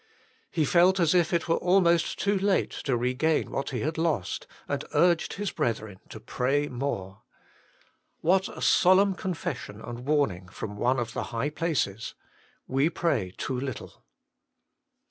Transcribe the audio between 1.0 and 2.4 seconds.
if it were almost too